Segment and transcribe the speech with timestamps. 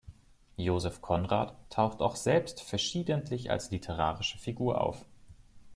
[0.57, 5.05] Joseph Conrad taucht auch selbst verschiedentlich als literarische Figur auf.